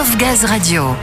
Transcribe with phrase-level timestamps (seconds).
[0.00, 0.96] Of Gaz Radio.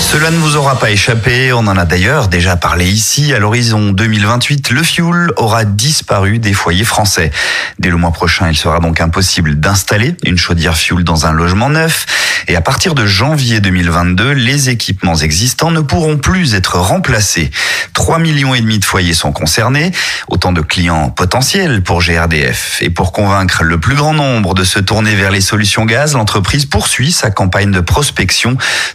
[0.00, 3.32] Cela ne vous aura pas échappé, on en a d'ailleurs déjà parlé ici.
[3.32, 7.30] À l'horizon 2028, le fioul aura disparu des foyers français.
[7.78, 11.70] Dès le mois prochain, il sera donc impossible d'installer une chaudière fioul dans un logement
[11.70, 12.06] neuf.
[12.48, 17.50] Et à partir de janvier 2022, les équipements existants ne pourront plus être remplacés.
[17.94, 19.92] 3 millions et demi de foyers sont concernés,
[20.28, 22.78] autant de clients potentiels pour GRDF.
[22.80, 26.66] Et pour convaincre le plus grand nombre de se tourner vers les solutions gaz, l'entreprise
[26.66, 27.80] poursuit sa campagne de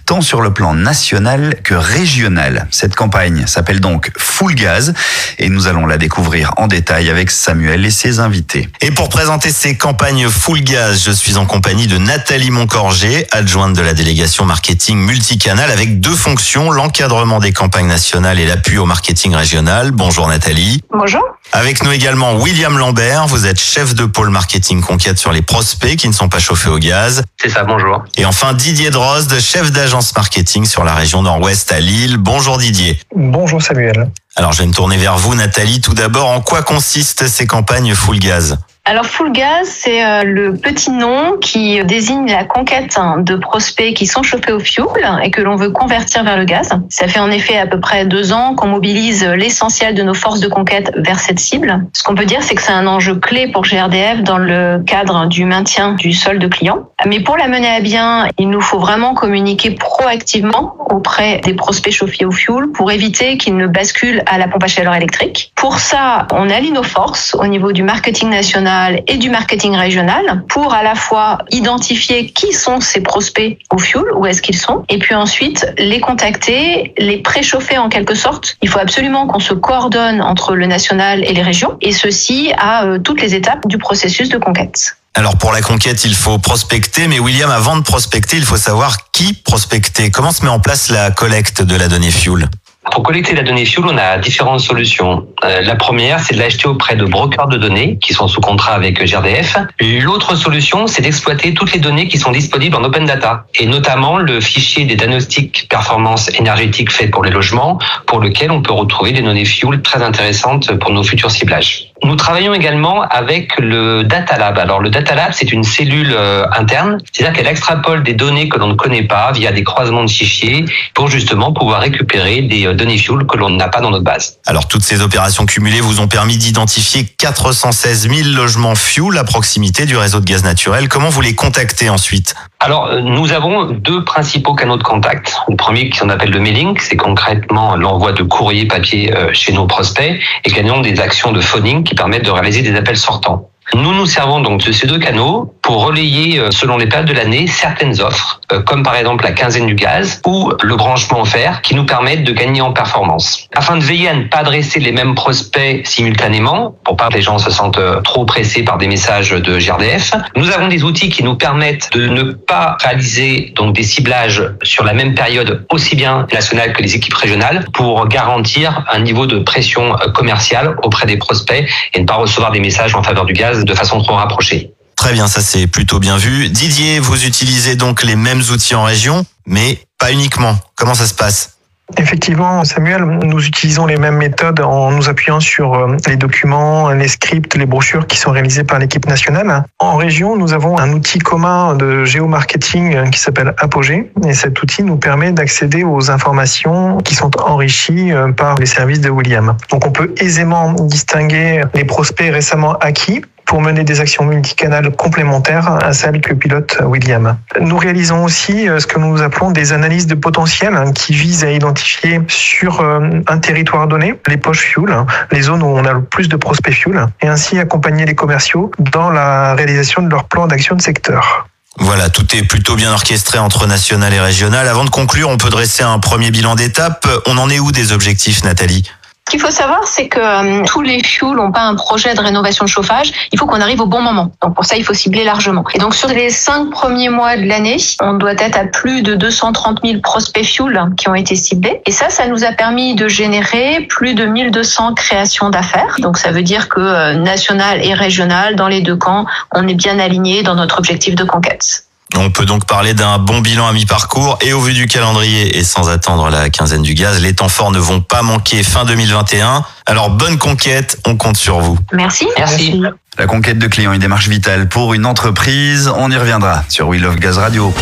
[0.06, 2.68] tant sur le plan national que régional.
[2.72, 4.94] Cette campagne s'appelle donc Full Gaz
[5.38, 8.70] et nous allons la découvrir en détail avec Samuel et ses invités.
[8.82, 13.74] Et pour présenter ces campagnes Full Gaz, je suis en compagnie de Nathalie Moncorgé, adjointe
[13.74, 18.86] de la délégation marketing multicanal avec deux fonctions, l'encadrement des campagnes nationales et l'appui au
[18.86, 19.92] marketing régional.
[19.92, 20.82] Bonjour Nathalie.
[20.92, 21.37] Bonjour.
[21.54, 25.96] Avec nous également William Lambert, vous êtes chef de pôle marketing conquête sur les prospects
[25.96, 27.24] qui ne sont pas chauffés au gaz.
[27.42, 28.04] C'est ça, bonjour.
[28.16, 32.18] Et enfin Didier Drozd, chef d'agence marketing sur la région nord-ouest à Lille.
[32.18, 33.00] Bonjour Didier.
[33.16, 34.12] Bonjour Samuel.
[34.36, 35.82] Alors je vais me tourner vers vous Nathalie.
[35.82, 38.58] Tout d'abord, en quoi consistent ces campagnes full gaz?
[38.90, 44.08] Alors full gaz, c'est euh, le petit nom qui désigne la conquête de prospects qui
[44.08, 44.88] sont chauffés au fioul
[45.22, 46.70] et que l'on veut convertir vers le gaz.
[46.88, 50.40] Ça fait en effet à peu près deux ans qu'on mobilise l'essentiel de nos forces
[50.40, 51.86] de conquête vers cette cible.
[51.92, 55.26] Ce qu'on peut dire, c'est que c'est un enjeu clé pour GRDF dans le cadre
[55.26, 56.88] du maintien du solde client.
[57.06, 61.94] Mais pour la mener à bien, il nous faut vraiment communiquer proactivement auprès des prospects
[61.94, 65.52] chauffés au fioul pour éviter qu'ils ne basculent à la pompe à chaleur électrique.
[65.56, 70.44] Pour ça, on allie nos forces au niveau du marketing national et du marketing régional
[70.50, 74.84] pour à la fois identifier qui sont ces prospects au fuel, où est-ce qu'ils sont,
[74.90, 78.58] et puis ensuite les contacter, les préchauffer en quelque sorte.
[78.64, 82.86] Il faut absolument qu'on se coordonne entre le national et les régions, et ceci à
[82.86, 84.98] euh, toutes les étapes du processus de conquête.
[85.18, 89.10] Alors pour la conquête, il faut prospecter, mais William, avant de prospecter, il faut savoir
[89.12, 90.12] qui prospecter.
[90.12, 92.48] Comment se met en place la collecte de la donnée fuel?
[92.92, 95.28] Pour collecter la donnée fuel, on a différentes solutions.
[95.44, 98.74] Euh, la première, c'est de l'acheter auprès de brokers de données qui sont sous contrat
[98.74, 99.58] avec GRDF.
[99.82, 104.20] L'autre solution, c'est d'exploiter toutes les données qui sont disponibles en open data et notamment
[104.20, 109.14] le fichier des diagnostics performance énergétique fait pour les logements pour lequel on peut retrouver
[109.14, 111.87] des données fuel très intéressantes pour nos futurs ciblages.
[112.04, 114.60] Nous travaillons également avec le Data Lab.
[114.60, 118.58] Alors le Data Lab, c'est une cellule euh, interne, c'est-à-dire qu'elle extrapole des données que
[118.58, 122.74] l'on ne connaît pas via des croisements de fichiers pour justement pouvoir récupérer des euh,
[122.74, 124.38] données fuel que l'on n'a pas dans notre base.
[124.46, 129.86] Alors toutes ces opérations cumulées vous ont permis d'identifier 416 000 logements fuel à proximité
[129.86, 130.90] du réseau de gaz naturel.
[130.90, 132.36] Comment vous les contactez ensuite?
[132.60, 135.36] Alors, euh, nous avons deux principaux canaux de contact.
[135.48, 139.68] Le premier, qui s'en appelle le mailing, c'est concrètement l'envoi de courrier papier chez nos
[139.68, 143.50] prospects, et gagnons des actions de phoning qui permettent de réaliser des appels sortants.
[143.74, 147.14] Nous nous servons donc de ces deux canaux pour relayer, euh, selon les périodes de
[147.14, 151.62] l'année, certaines offres, euh, comme par exemple la quinzaine du gaz ou le branchement offert,
[151.62, 153.50] qui nous permettent de gagner en performance.
[153.54, 157.22] Afin de veiller à ne pas adresser les mêmes prospects simultanément, pour pas que les
[157.22, 161.10] gens se sentent euh, trop pressés par des messages de GRDF, nous avons des outils
[161.10, 165.98] qui nous permettent de ne pas réaliser donc des ciblages sur la même période, aussi
[165.98, 171.18] bien nationale que les équipes régionales, pour garantir un niveau de pression commerciale auprès des
[171.18, 174.74] prospects et ne pas recevoir des messages en faveur du gaz de façon trop rapprochée.
[174.96, 176.50] Très bien, ça c'est plutôt bien vu.
[176.50, 180.58] Didier, vous utilisez donc les mêmes outils en région, mais pas uniquement.
[180.76, 181.58] Comment ça se passe?
[181.96, 187.08] Effectivement, Samuel, nous utilisons les mêmes méthodes en nous appuyant sur euh, les documents, les
[187.08, 189.64] scripts, les brochures qui sont réalisés par l'équipe nationale.
[189.80, 194.84] En région, nous avons un outil commun de géomarketing qui s'appelle Apogée et cet outil
[194.84, 199.56] nous permet d'accéder aux informations qui sont enrichies euh, par les services de William.
[199.70, 205.80] Donc on peut aisément distinguer les prospects récemment acquis pour mener des actions multicanales complémentaires
[205.84, 207.38] à celles que pilote William.
[207.60, 211.44] Nous réalisons aussi euh, ce que nous appelons des analyses de potentiel hein, qui visent
[211.44, 215.86] à identifier sur euh, un territoire donné les poches fuel, hein, les zones où on
[215.86, 220.10] a le plus de prospects fuel, et ainsi accompagner les commerciaux dans la réalisation de
[220.10, 221.48] leur plan d'action de secteur.
[221.80, 224.68] Voilà, tout est plutôt bien orchestré entre national et régional.
[224.68, 227.08] Avant de conclure, on peut dresser un premier bilan d'étape.
[227.28, 228.84] On en est où des objectifs, Nathalie?
[229.28, 232.22] Ce qu'il faut savoir, c'est que euh, tous les fuels n'ont pas un projet de
[232.22, 233.12] rénovation de chauffage.
[233.34, 234.32] Il faut qu'on arrive au bon moment.
[234.42, 235.66] Donc pour ça, il faut cibler largement.
[235.74, 239.16] Et donc sur les cinq premiers mois de l'année, on doit être à plus de
[239.16, 241.82] 230 000 prospects fuel qui ont été ciblés.
[241.86, 245.98] Et ça, ça nous a permis de générer plus de 1200 créations d'affaires.
[246.00, 249.76] Donc ça veut dire que euh, national et régional, dans les deux camps, on est
[249.76, 251.87] bien aligné dans notre objectif de conquête.
[252.16, 255.64] On peut donc parler d'un bon bilan à mi-parcours et au vu du calendrier et
[255.64, 259.64] sans attendre la quinzaine du gaz, les temps forts ne vont pas manquer fin 2021.
[259.86, 261.78] Alors bonne conquête, on compte sur vous.
[261.92, 262.28] Merci.
[262.38, 262.82] Merci.
[263.18, 265.92] La conquête de clients, une démarche vitale pour une entreprise.
[265.96, 267.74] On y reviendra sur Wheel of Gaz Radio.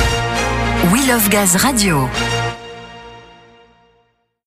[0.92, 2.10] Wheel I Love Gaz Radio.